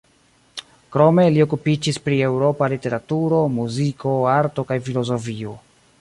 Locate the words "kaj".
4.73-4.83